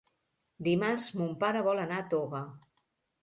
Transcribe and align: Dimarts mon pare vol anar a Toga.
Dimarts 0.67 1.09
mon 1.19 1.35
pare 1.45 1.63
vol 1.69 1.81
anar 1.83 1.99
a 2.01 2.05
Toga. 2.15 2.41